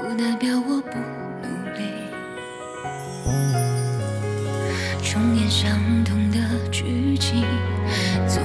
[0.00, 0.96] 不代表我不
[1.42, 1.80] 努力。
[5.02, 6.38] 重演相同的
[6.70, 7.44] 剧情，
[8.28, 8.42] 总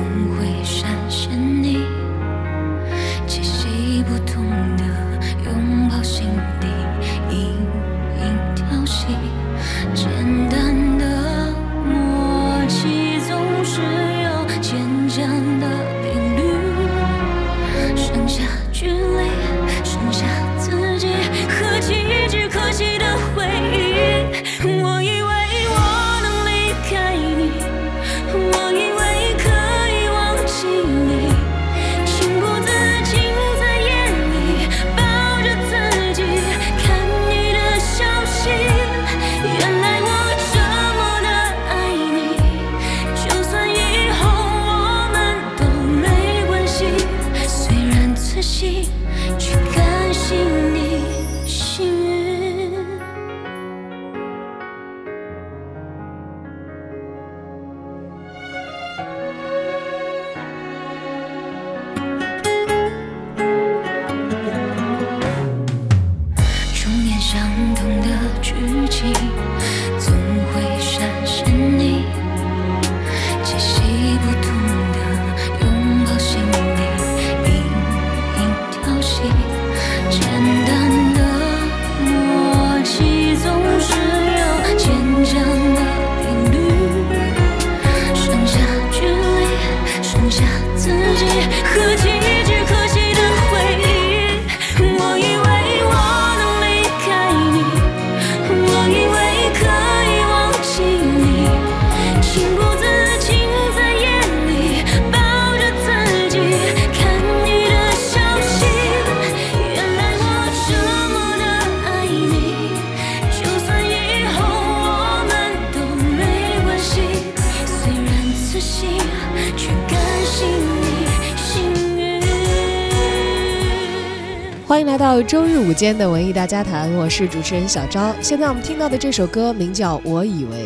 [124.74, 128.12] 欢迎来到周日午间的文艺大家谈，我是主持人小昭。
[128.24, 130.58] 现在我们听到的这首歌名叫《我以为》，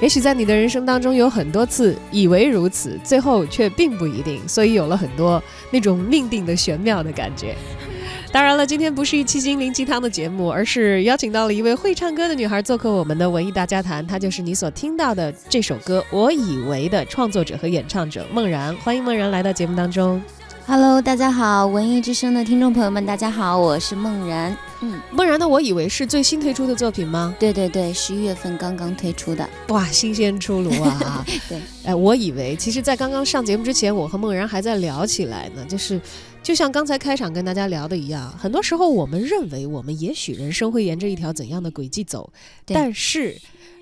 [0.00, 7.56] 也许在你的人生当中有很多次以为如此，最后却并不一定，所以有了很多那种命定的玄妙的感觉。
[8.30, 18.72] 当然了，今天不是一期心灵鸡汤的节目，而是邀请到了一位会唱歌的女孩做客我们的文艺大家谈，她就是你所听到的这首歌《我以为》的创作者和演唱者孟然。
[18.76, 20.22] 欢迎孟然来到节目当中。
[20.70, 24.56] Hello，大家好，文艺之声的听众朋友们，大家好，我是梦然。
[24.82, 27.34] 嗯，梦然的《我以为》是最新推出的作品吗？
[27.40, 29.50] 对对对，十一月份刚刚推出的。
[29.70, 31.26] 哇，新鲜出炉啊！
[31.50, 36.00] 对，哎，我以为，其实，在刚刚上节目之前，我和梦然还在聊起来呢，就是，
[36.40, 42.32] 就像刚才开场跟大家聊的一样，很多时候我们认为我们也许人生会沿着一条怎样的轨迹走，
[42.64, 43.36] 但是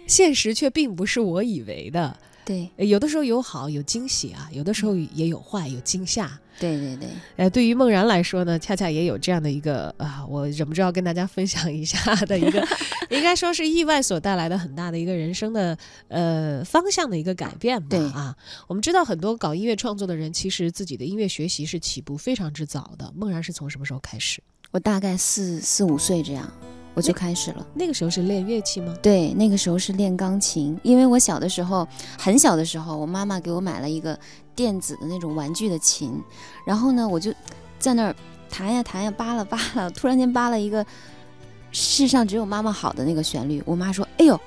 [0.07, 2.17] 现实却并不是我以为的。
[2.47, 6.41] 对呃有的时候有好有惊喜啊，有的时候也有坏有惊吓。
[6.59, 12.67] 对对对，呃，对于梦然来说呢，恰恰也有这样的一个啊，我忍不住要跟大家分享一下 的一个，
[13.11, 15.77] 应该说是意外所带来的很大的一个人生的
[16.09, 17.87] 呃方向的一个改变吧。
[17.91, 18.37] 对啊，
[18.67, 23.13] 我们知道很多搞音乐创作的人，其实自己的音乐学习是起步非常之早的。
[23.15, 24.43] 梦然是从什么时候开始？
[24.71, 26.47] 我大概四四五岁这样，
[26.93, 27.67] 我就开始了。
[27.75, 28.95] 那个时候是练乐器吗？
[29.01, 31.89] 对，那个时候是练钢琴，因为我小的时候，
[32.19, 34.19] 很小的时候，我妈妈给我买了一个
[34.59, 36.21] 电子的那种玩具的琴，
[36.65, 37.33] 然后呢，我就
[37.79, 38.17] 在那儿
[38.51, 40.85] 弹呀弹呀，扒拉扒拉，突然间扒了一个
[41.71, 43.63] “世上只有妈妈好”的那个旋律。
[43.65, 44.41] 我妈说：“哎呦，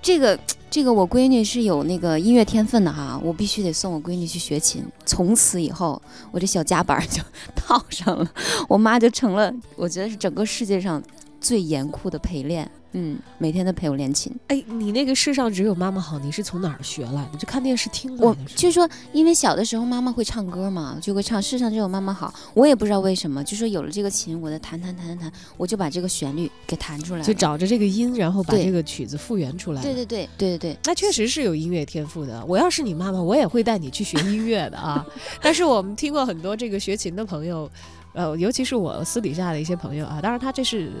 [0.00, 0.38] 这个
[0.70, 6.00] 这个我闺女是有那个音乐天分的哈，我必须得送我闺女去学琴。”从此以后，
[6.30, 7.20] 我这小夹板就
[7.56, 8.32] 套上了，
[8.68, 11.02] 我妈就成了我觉得是整个世界上
[11.40, 12.70] 最严酷的陪练。
[12.92, 14.32] 嗯，每天都陪我练琴。
[14.48, 17.38] 哎，你那个世上只有妈妈好，你是从哪儿学来的？
[17.38, 18.36] 就看电视听过我？
[18.54, 22.32] 就说，因为小的时候妈妈会唱歌嘛，就会唱《世上只有妈妈好》。
[22.54, 27.24] 我也不知道为什么，就说有了这个琴，我的弹弹弹弹弹，我就把这个旋律给弹出来了。
[27.24, 29.82] 就找着这个音，然后把这个曲子复原出来。
[29.82, 32.44] 对对对对对对，那确实是有音乐天赋的。
[32.46, 35.04] 我要是你妈妈，我也会带你去学音乐的啊。
[35.40, 37.70] 但是我们听过很多这个学琴的朋友，
[38.12, 40.92] 呃，尤其是我私底下的一些朋友啊，当然他这是。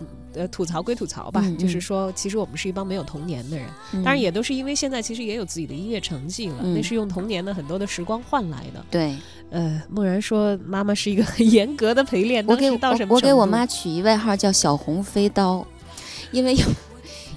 [0.00, 8.84] 嗯呃吐槽归吐槽吧，嗯就是嗯说其实我们是一帮没有童年的人，嗯当然也都是因为现在其实也有自己的音乐成绩了，嗯那是用童年的很多的时光换来的。
[8.90, 9.16] 对
[9.50, 15.66] 呃，梦然说妈妈是一个很严格的陪练，我给当时到什么我我给我妈取一外号叫小红飞刀，
[16.30, 16.64] 因为有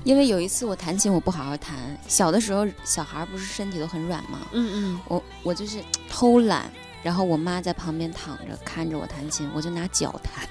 [0.03, 4.39] 因为有一次我弹琴我不好好弹，小的时候小孩儿不是身体都很软吗？
[4.51, 6.69] 嗯嗯，我我就是偷懒，
[7.03, 10.47] 然后我妈在旁边躺着看着我弹琴，我就拿脚弹，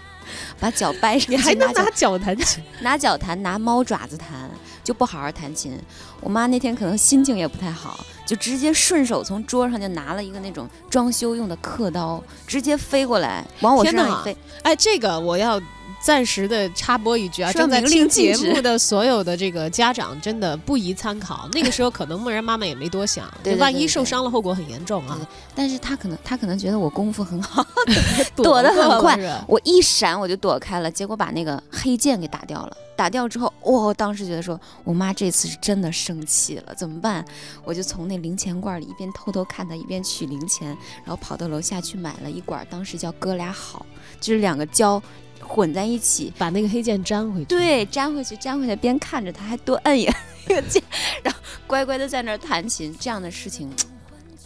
[0.58, 2.62] 把脚掰上去，你还能拿脚弹琴？
[2.81, 4.50] 拿脚弹，拿猫爪子弹，
[4.82, 5.79] 就不好好弹琴。
[6.20, 14.37] 我妈那天可能心情也不太好，就直接顺手从桌上就拿了一个那种装修用的刻刀，直接飞过来往我身上一飞。
[14.62, 15.61] 哎，这个我要
[16.02, 21.49] 暂时的插播一句啊，正在听节目的所有的这个家长真的不宜参考。
[21.52, 25.26] 那个时候可能梦然妈妈也没多想， 对对对就万一受伤了，后果很严重啊对。
[25.55, 27.64] 但是他可能他可能觉得我功夫很好，
[28.35, 29.17] 躲躲得很快
[29.47, 32.76] 我一闪我就躲开了，结果把那个黑键给打掉了。
[32.97, 37.25] 打掉之后，哇、我当时觉得说我妈这次是真的生气了，怎么办？
[37.64, 40.69] 我就从那零钱罐里一边偷偷看她，一边取零钱，
[41.02, 43.87] 然后跑到楼下去买了一管，当时叫哥俩好，
[44.20, 45.02] 就是两个胶
[45.41, 47.45] 混在一起，把那个黑键粘回去。
[47.47, 50.07] 对，粘回去，粘回去，边看着他还多摁一
[50.47, 50.83] 个键，
[51.23, 53.71] 然后乖乖的在那儿弹琴，这样的事情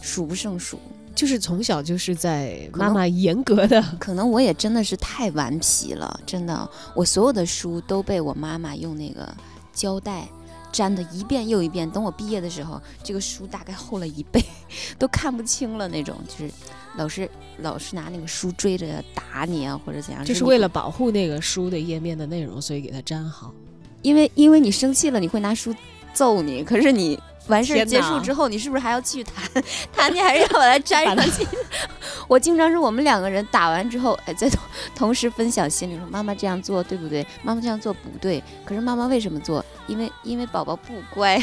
[0.01, 0.79] 数不胜数。
[1.13, 9.33] 就是从小就是在妈妈严格的，可能我也真的是太顽皮了，真的，我所有的书都被我妈妈用那个
[9.71, 10.27] 胶带
[10.75, 11.89] 粘的一遍又一遍。
[11.89, 14.43] 等我毕业的时候，这个书大概厚了一倍，
[14.99, 16.51] 都看不清了那种，就是
[16.97, 17.29] 老师
[17.59, 23.53] 老师拿那个书追着打你啊，或者怎样，就是为了保护那个书的页面的内容，所以给它粘好。
[24.01, 25.73] 因为因为你生气了，你会拿书
[26.13, 27.19] 揍你，可是你。
[27.47, 29.63] 完事儿结束之后，你是不是还要继续弹？
[29.93, 31.47] 弹你还是要把它粘上去？
[32.27, 34.59] 我经常是我们两个人打完之后，哎，在同
[34.95, 37.25] 同时分享心里说：“妈妈这样做对不对？
[37.43, 38.43] 妈妈这样做不对。
[38.63, 39.63] 可是妈妈为什么做？
[39.87, 41.41] 因为因为宝宝不乖。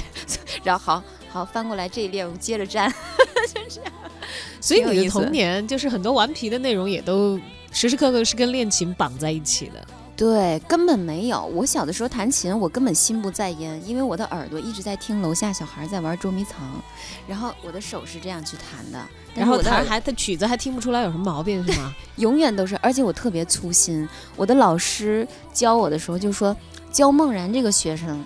[0.64, 2.93] 然后好好翻过来这一列，我们接着粘。
[4.60, 7.38] 所以挺有意思你的童年就是很多顽皮的内容也都
[7.72, 9.84] 时时刻刻是跟练琴绑在一起的。
[10.22, 11.44] 对，根本没有。
[11.46, 16.60] 我小的时候弹琴，我根本心不在焉，因为我的耳朵一直在听楼下小孩在玩捉迷藏，
[17.26, 19.04] 然后我的手是这样去弹的，
[19.34, 21.92] 但然后弹还他曲子还听不出来有什么毛病是吗？
[22.19, 24.08] 永远都是，而且我特别粗心。
[24.36, 26.56] 我的老师教我的时候就说，
[26.92, 28.24] 教梦然这个学生，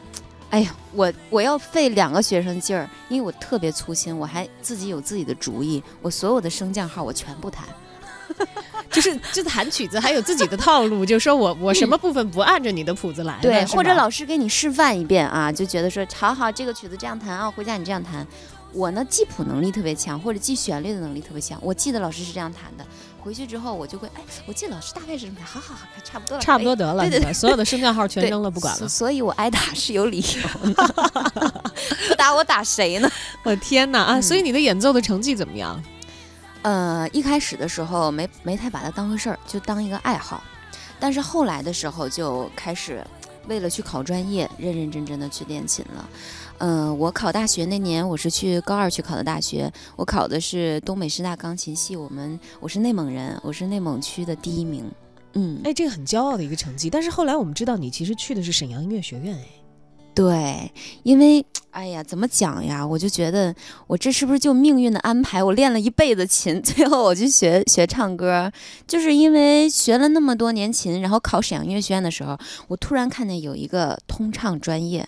[0.51, 7.65] 哎呀，我我要费两个学生劲儿，因为我特别粗心，我还自己有自己的主意，我所有的升降号我全部弹。
[8.91, 18.27] 就是就弹曲子还有自己的套路，就说我我什么部分不按着你的谱子来，对，或者老师给你示范一遍啊，就觉得说，好好，这个曲子这样弹啊，回家你这样弹。
[18.73, 21.59] 我呢，记谱能力特别强，或者记旋律的能力特别强。
[21.63, 22.85] 我记得老师是这样弹的，
[23.19, 28.79] 回去之后我就会，哎，我记得老师大概是好好好，差不多了，差不多哎得了，对对所有的升降号全扔了不管了。
[28.81, 30.85] 所所以我挨打是有理由的。
[32.09, 33.11] 不打我打谁呢？
[33.45, 34.19] 我的天哪啊！
[34.19, 35.83] 嗯所以你的演奏的成绩怎么样？
[36.63, 40.43] 呃，一开始的时候没没太把它当回事儿，就当一个爱好。
[40.99, 43.07] 但是后来的时候就开始
[43.47, 46.09] 为了去考专业，认认真真的去练琴了。
[46.59, 51.95] 嗯、我考大学那年，我是去高二去考的大学，我考的是东北师大钢琴系。
[51.95, 54.91] 我们我是内蒙人，我是内蒙区的第一名。
[55.35, 56.89] 嗯，哎，这个很骄傲的一个成绩。
[56.89, 59.47] 但是后来我们知道你其实去的是沈阳音乐学院，哎，
[60.17, 62.85] 对，因为哎呀，怎么讲呀？
[62.87, 63.55] 我就觉得
[63.87, 65.45] 我这是不是就命运的安排？
[65.45, 68.51] 我练了一辈子琴， 最后我去学学唱歌，
[68.87, 75.07] 就是因为学了那么多年琴，然后考沈阳音乐学院的时候，我突然看见有一个通唱专业。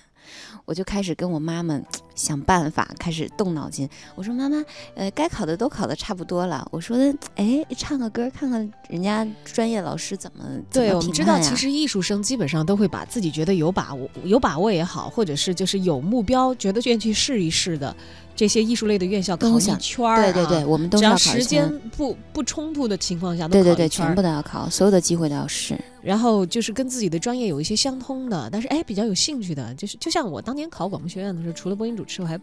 [0.68, 1.80] 我就开始跟我妈妈
[2.14, 3.88] 想办法，开始动脑筋。
[4.14, 4.62] 我说：“妈妈，
[4.94, 6.68] 呃，该考的都考的差不多了。
[6.70, 17.96] 我说的，哎，唱个歌，看看人家专业老师怎么怎对，我们知道，其实艺术生基本上都会把自己觉得有把握、有把握也好，或者是就是有目标，觉得愿意去试一试的
[18.38, 20.22] 这些艺术类的院校考一圈儿、啊。
[20.22, 25.76] 对对对，，我们都只要考时间不不冲突的情况下，都对对对，考一圈儿全部都要考，所有的机会都要试。
[26.00, 32.38] 然后就是跟自己的专业有一些相通的，但是哎比较有兴趣的，就是就像我当年考广播学院的时候，除了播音主持，我还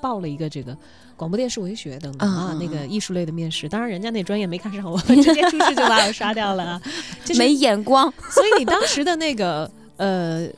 [0.00, 0.78] 报了一个这个
[1.16, 3.68] 广播电视文学等等啊、那个艺术类的面试。
[3.68, 6.80] 当然人家那专业没看上我，直接出去就把我刷掉了啊。
[7.26, 8.08] 就是没眼光。
[8.30, 10.48] 所以你当时的那个呃。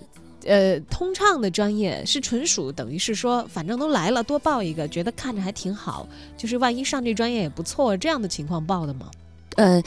[0.46, 9.10] 呃，通畅的专业是纯属等于是说，反正都来了，多报一个，觉得看着还挺好，就是万一上这专业也不错，这样的情况报的吗？
[9.56, 9.82] 呃，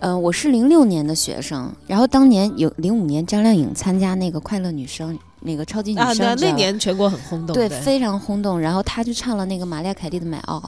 [0.00, 7.80] 呃，我是零六年的学生，然后当年有零五年张靓颖参加那个快乐女声那个超级女声，啊，那年全国很轰动，对对。
[7.80, 10.58] 非常轰动，然后她就唱了那个玛丽亚凯莉的《买奥》，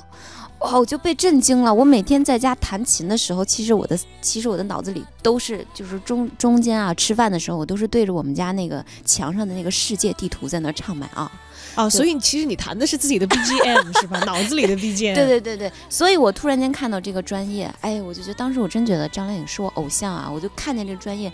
[0.67, 1.73] 哇，我就被震惊了。
[1.73, 11.31] 我每天在家弹琴的时候，其实我的其实我的脑子里都是就是中中间啊，吃饭的时候，我都是对着我们家那个墙上的那个世界地图在那唱嘛啊。
[11.77, 14.19] 哦，所以其实你弹的是自己的 BGM 是吧？
[14.27, 15.15] 脑子里的 BGM。
[15.15, 20.29] 对对对对，所以我突然间看到这个专业，哎，我就觉得当时我真觉得张靓颖是我偶像啊！
[20.29, 21.31] 我就看见这个专业，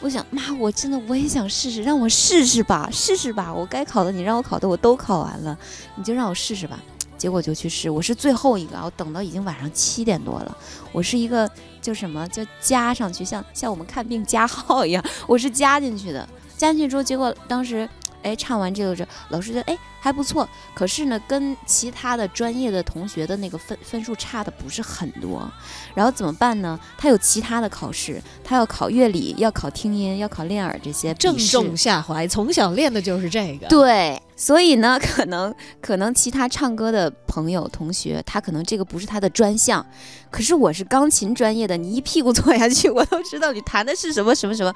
[0.00, 5.58] 我想妈，我真的我也想试试，让我试试吧，试试吧，我该考的你让我考的我都考完了，
[5.96, 6.78] 你就让我试试吧。
[7.16, 10.56] 结果就去试，我是最后一个，我等到已经晚上七点多了，
[10.92, 17.88] 我是一个就什么就加上去，像像我们看病加号一样， 我是加进去的，加进去之后，结果当时。
[18.22, 25.48] 哎，唱完这个之后老师觉得哎还不错，可是呢，跟其他的专业的同学的那个分分数差的不是很多，
[25.94, 26.76] 然后怎么办呢？
[26.98, 33.68] 他有其他的考试，他要考乐理，要考听音，要考练耳这些，正中下怀，从小练的就是这个。
[33.68, 34.20] 对。
[34.36, 39.84] 所以呢， 可能可能其他唱歌的朋友同学，他可能这个不是他的专项，
[40.30, 44.72] 可是我是钢琴专业的，你一屁股坐下去，我都知道你弹的是什么什么什么，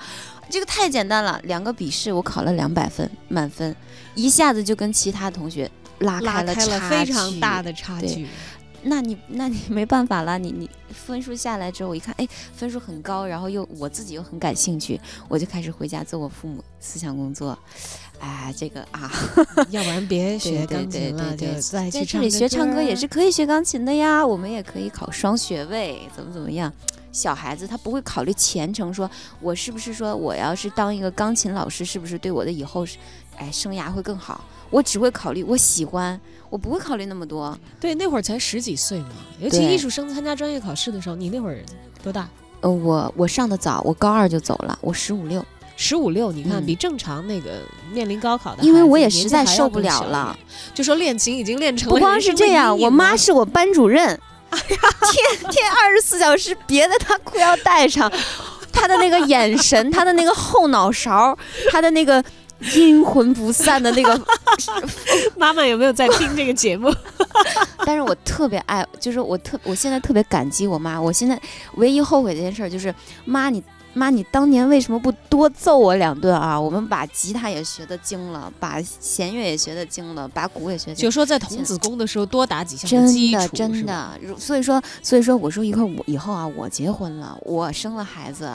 [0.48, 1.38] 这个太简单了。
[1.44, 3.76] 两个笔试我考了两百分满分，
[4.14, 6.54] 一下子就跟其他同学拉开了
[6.88, 8.26] 非常大的差距。
[8.82, 17.58] 那你那你 没办法了，你你分数下来之后，我一看，哎，分数很高，然后又我自己又很感兴趣，我就开始回家做我父母思想工作。
[18.18, 19.10] 哎，这个啊，
[19.70, 24.26] 要不然别学钢琴了，就在这里学唱歌也是可以学钢琴的呀。
[24.26, 26.70] 我们也可以考双学位，怎么怎么样？
[27.12, 29.10] 小孩子他不会考虑前程，说
[29.40, 32.86] 我是不是说我要是当一个钢琴老师，是不是对我的以后，
[33.36, 34.44] 哎，生涯会更好？
[34.70, 37.58] 我只会考虑我喜欢，我不会考虑那么多。
[37.78, 39.08] 对，那会儿才十几岁嘛，
[39.40, 41.58] 尤其艺术生参加专业考试的时候，你那会儿
[42.02, 42.28] 多大？
[42.60, 45.44] 呃，我我上的早，我高二就走了，我十五六。
[45.76, 50.38] 十五六，你看比正常那个面临高考的，因为我也实在受不了了，
[50.74, 51.88] 就说练琴已经练成。
[51.88, 54.06] 不光是这样，我妈是我班主任，
[54.50, 58.12] 天天二十四小时别在她裤腰带上，
[58.70, 61.34] 她的那个眼神，她的那个后脑勺，
[61.70, 62.22] 她的那个
[62.74, 64.20] 阴魂不散的那个。
[65.36, 66.92] 妈妈有没有在听这个节目？
[67.86, 71.00] 但是我特别爱，就是我特，我现在特别感激我妈。
[71.00, 71.40] 我现在
[71.76, 73.62] 唯一后悔的一件事就是妈你。
[73.92, 76.58] 妈，你当年为什么不多揍我两顿啊？
[76.58, 80.94] 我们把吉他也学得精了，把弦乐也学得精了，把鼓也学。
[80.94, 84.16] 就说在童子功的时候多打几下真的真的。
[84.38, 88.48] 所以说，所以说，我说一会儿我以后啊，我结婚了，我生了孩子，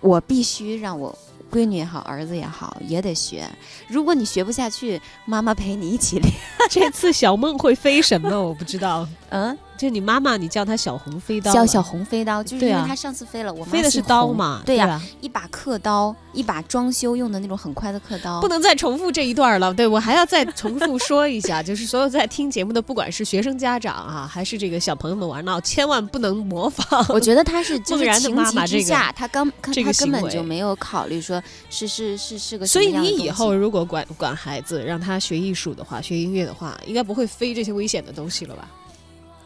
[0.00, 1.16] 我必须让我。
[1.54, 3.48] 闺女也好，儿子也好，也得学。
[3.86, 6.34] 如果你学不下去，妈妈陪你一起练。
[6.68, 8.28] 这次小梦会飞什么？
[8.42, 9.06] 我不知道。
[9.28, 11.52] 嗯，就你妈妈，你叫她小红飞刀。
[11.52, 14.62] 叫小红飞刀，就是因为她上次飞了，我飞的是刀嘛？
[14.64, 18.40] 对呀，一把刻刀，一把装修用的那种很快的刻刀。
[18.40, 19.74] 不能再重复这一段了。
[19.74, 27.04] 对我还要再重复说一下， 就是所有在听节目的，不管是学生家长啊，还是这个小朋友们玩闹，千万不能模仿。
[27.08, 31.42] 我觉得他是 就是情急之下，他刚他根本就没有考虑说。
[31.68, 38.68] 是是是是个，所以你以后如果管管孩子，让他学艺术的话，学音乐的话，应该不会飞这些危险的东西了吧？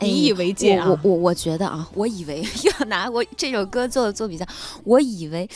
[0.01, 0.89] 引以为戒啊！
[0.89, 2.45] 我我我觉得啊，我以为
[2.81, 4.47] 要拿我这首歌做做比较，
[4.85, 5.49] 我以为，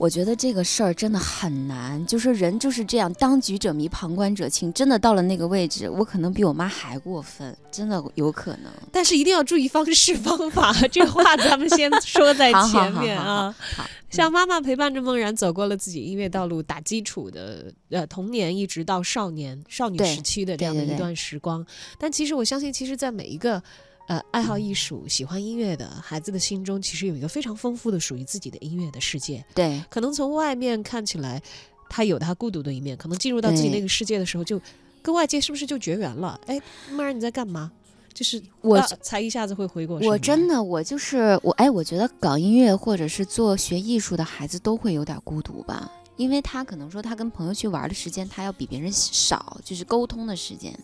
[0.00, 4.72] 我觉得这个事儿真的很难，就是人就是这样，当局者迷，旁观者清。
[4.72, 8.72] 真的到了那个位置，我可能比我妈还过分，真的有可能。
[8.90, 13.54] 但是一定要注意方式方法，这话咱们先说在前面啊。
[13.76, 13.84] 好。
[14.08, 21.64] 像妈妈陪伴着梦然走过了自己音乐道路打基础的呃童年，一直到少年少女时期的这样的一段时光。
[21.98, 23.62] 但其实我相信，其实，在每一个
[24.10, 29.44] 呃爱好艺术、喜欢音乐的孩子的心中，其实有一个非常丰富的属于自己的音乐的世界。
[29.54, 31.40] 对，可能从外面看起来，
[31.88, 32.96] 他有他孤独的一面。
[32.96, 34.60] 可能进入到自己那个世界的时候，就
[35.00, 36.40] 跟外界是不是就绝缘了？
[36.46, 37.70] 哎，梦然你在干嘛？
[38.12, 39.96] 就是我才一下子会回过。
[40.00, 41.52] 我真的，我就是我。
[41.52, 45.88] 哎，我觉得搞音乐或者是做学艺术的孩子都会有点孤独吧，
[46.20, 50.78] 因为他可能说他跟朋友去玩的时间，他要比别人少，就是沟通的时间。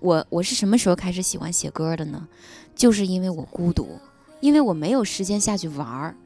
[0.00, 2.26] 我我是什么时候开始喜欢写歌的呢？
[2.74, 3.98] 就是因为我孤独，
[4.40, 6.16] 因为我没有时间下去玩儿，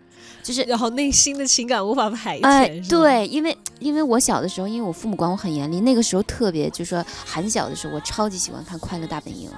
[0.44, 2.46] 就是然后内心的情感无法排遣。
[2.46, 9.50] 哎，对，因为因为我小的时候，因为我父母管我很严厉，那个时候特别就是说很小的时候，我超级喜欢看《快乐大本营》。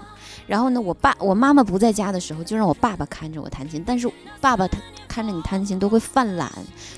[0.48, 3.84] 然后呢，我爸我妈妈不在家的时候，就让我爸爸看着我弹琴。
[3.86, 6.50] 但是爸爸他看着你弹琴都会犯懒，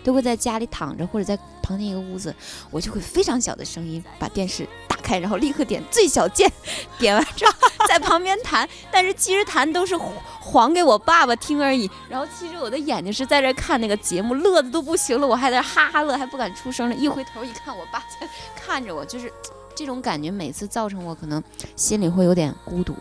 [0.05, 2.33] 都会在家里躺着或者在旁边一个屋子，
[2.71, 6.49] 我就会非常小的声音把电视打开，然后立刻点最小键，
[6.97, 7.53] 点完之后
[7.89, 8.69] 在旁边弹。
[8.93, 11.91] 但是其实弹都是还给我爸爸听而已。
[12.09, 16.95] 然后其实我的眼睛是在这看那个节目，乐的都不行了，我还在哈哈乐，还不敢出声了。
[16.95, 19.33] 一回头一看，我爸在看着我，就是
[19.75, 21.43] 这种感觉，每次造成我可能
[21.75, 22.95] 心里会有点孤独。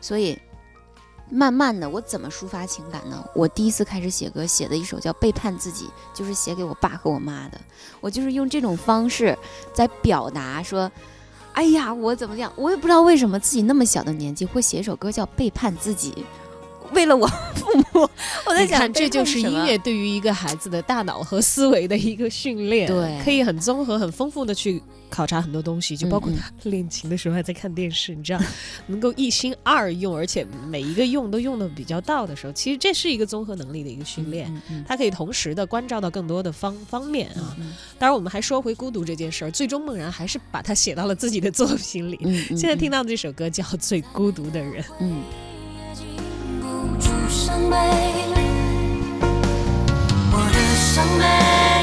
[0.00, 0.38] 所以，
[1.30, 3.24] 慢慢的，我怎么抒发情感呢？
[3.34, 7.60] 我第一次开始写歌，写的一首叫《背叛自己》，就是写给我爸和我妈的。
[8.00, 9.36] 我就是用这种方式
[9.74, 10.90] 在表达说，
[11.52, 12.52] 哎呀，我怎么样？
[12.56, 16.12] 我也不知道为什么自己那么小的年纪会写一首歌叫《背叛自己》。
[16.92, 18.08] 为了我父母，
[18.46, 28.40] 我在想，这就是音乐对于一个孩子的大脑和思维的一个训练，对，可以很综合、很丰富的去考察很多东西，就包括他练琴的时候还在看电视，你知道，
[28.86, 34.50] 能够一心二用，而且每一个用都用的比较到的时候，其实这是一个综合能力的一个训练，
[34.86, 37.54] 他可以同时的关照到更多的方方面啊。
[37.98, 42.18] 当然，我们还说回孤独这件事儿，最终梦然还是把它写到了自己的作品里。
[42.56, 45.22] 现在听到的这首歌叫《最孤独的人》，嗯。
[47.28, 47.76] 伤悲，
[50.32, 51.77] 我的伤悲。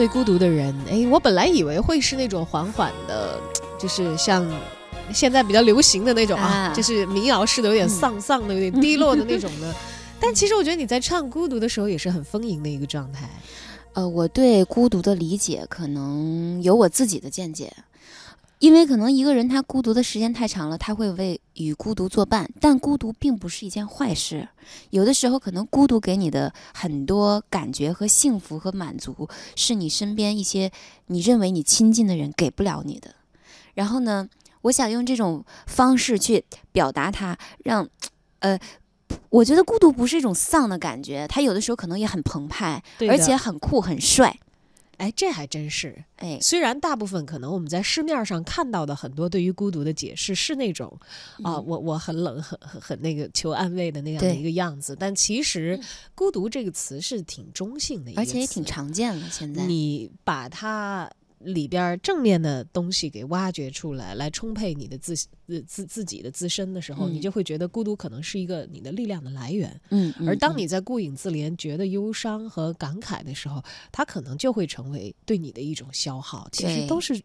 [0.00, 3.38] 最孤独的人，哎，我本来以为会是那种缓缓的，
[3.78, 4.50] 就是像
[5.12, 9.74] 现在比较流行的那种啊，就是民谣式的，有点丧丧的，有点低落的那 种的。
[10.18, 13.28] 但其实我觉得你在唱孤独的时候也是很丰盈的一个状态。
[13.92, 17.70] 呃，我对孤独的理解可能有我自己的见解。
[18.60, 24.46] 因为可能一个人他孤独的时间太长了，他会为与孤独作伴，但孤独并不是一件坏事。
[24.90, 30.70] 有的时候，可能孤独给你的很多感觉和幸福和满足，是你身边一些
[31.06, 33.14] 你认为你亲近的人给不了你的。
[33.72, 34.28] 然后呢，
[34.60, 37.88] 我想用这种方式去表达它，让，
[38.40, 38.58] 呃，
[39.30, 44.38] 我觉得孤独不是一种丧的感觉，它有的时候可能也很澎湃，而且很酷很帅。
[45.00, 46.38] 哎，这还真是哎。
[46.40, 50.94] 虽然大部分可能我们在市面上看到的很多对于孤独的解释是那种
[51.42, 55.80] 啊，我我很冷，很很很那个求安慰的那样的一个样子，但其实
[56.14, 59.28] 孤独这个词是挺中性的，而且也挺常见的。
[59.30, 61.10] 现在你把它。
[61.40, 65.28] 里边正面的东西给挖掘出来，来充沛你的自自
[65.66, 69.80] 自自己的自身的时候，你就会觉得孤独可能是一个你的力量的来源。
[69.88, 76.48] 嗯，而当你在顾影自怜、觉得忧伤和感慨的时候，它可能就会成为对你的一种消耗。
[76.52, 77.18] 其实都是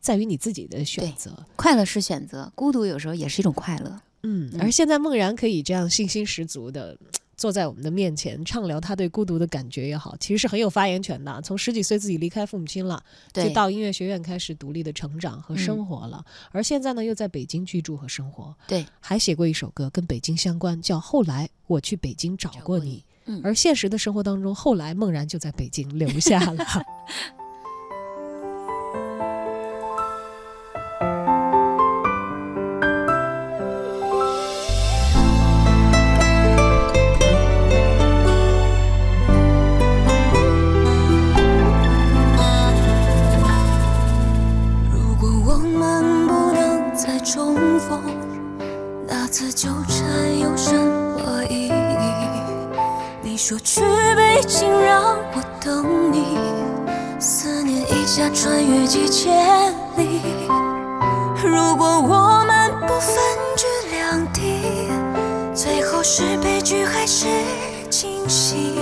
[0.00, 1.46] 在于你自己的选择。
[1.56, 4.00] 快乐是选择，孤独有时候也是一种快乐。
[4.22, 6.98] 嗯，而现在梦然可以这样信心十足的。
[7.36, 11.40] 坐在我们的面前畅聊他对孤独的感觉也好，其实是很有发言权的。
[11.42, 18.54] 从十几岁自己离开父母亲了，就到音乐学院开始独立的成长和生活了，而现在呢又在北京居住和生活。
[18.66, 22.98] 对，还写过一首歌跟北京相关，叫《后来我去北京找过你》。
[23.26, 26.64] 嗯，而现实的生活当中，后来梦然就在北京留下了。
[49.38, 51.70] 此纠缠有什么意义？
[53.20, 53.82] 你说去
[54.16, 56.38] 北京让我等你，
[57.20, 60.22] 思念一下穿越几千里。
[61.44, 63.14] 如果我们不分
[63.58, 64.88] 居两地，
[65.54, 67.26] 最后是悲剧还是
[67.90, 68.80] 惊喜？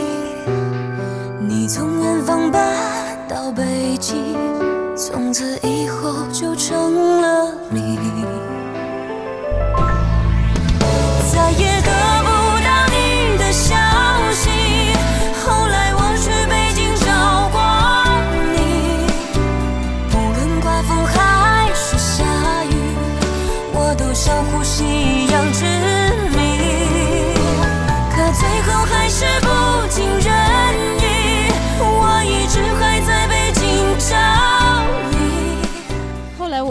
[1.41, 2.63] 你从远方搬
[3.29, 4.37] 到北京，
[4.97, 7.14] 从此以后就成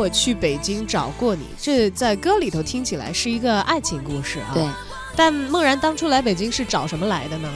[0.03, 4.51] 我去北京找过你，这在歌里头听起来是一个爱情故事啊。
[4.53, 4.67] 对。
[5.15, 7.49] 但梦然当初来北京是找什么来的呢？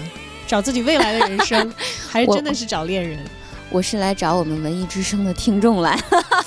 [0.47, 1.73] 找自己未来的人生，
[2.07, 3.19] 还是真的是找恋人？
[3.69, 5.99] 我是来找我们文艺之声的听众来。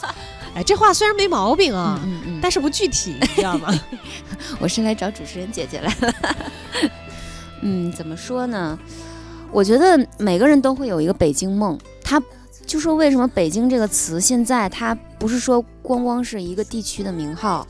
[0.56, 3.78] 哎，这话虽然没毛病啊，嗯嗯，但是不具体，你知道吗？
[4.58, 6.14] 我是来找主持人姐姐来了。
[7.60, 8.78] 嗯，怎么说呢？
[9.52, 11.78] 我觉得每个人都会有一个北京梦。
[12.02, 12.18] 他
[12.70, 17.66] 就说，为什么北京这个词现在它不是说光光是一个地区的名号，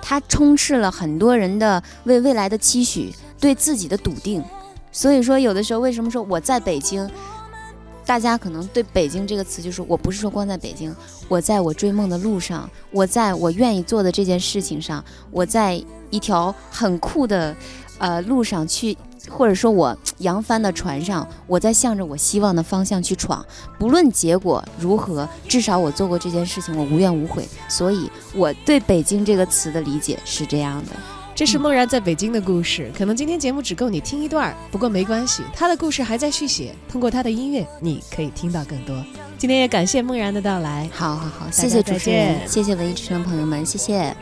[0.00, 4.44] 它充斥了很多人的为未来的期许，对自己的笃定。
[4.92, 7.10] 所以说，有的时候为什么说我在北京？
[8.06, 10.94] 大家可能对“北京”这个词，就是我不是说光在北京，
[11.26, 17.56] 我在我追梦的路上，我在我愿意做的这件事情上，我在一条很酷的，
[17.98, 18.96] 呃路上去，
[19.30, 23.44] 或者说我扬帆的船上，我在向着我希望的方向去闯，
[23.78, 27.48] 不论结果如何，至少我做过这件事情，我无怨无悔。
[27.68, 30.92] 所以我对“北京”这个词的理解是这样的。
[31.34, 36.72] 这是梦然在北京的故事，可能今天节目只够你听一段儿，不过没关系，他的故事还在续写。
[36.88, 38.94] 通过他的音乐，你可以听到更多。
[39.36, 44.16] 今天也感谢梦然的到来，好好好，谢谢主持人，谢谢文艺之声朋友们，谢谢。